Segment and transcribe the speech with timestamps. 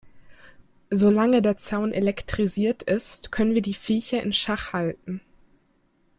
[0.89, 5.21] Solange der Zaun elektrisiert ist, können wir die Viecher in Schach halten.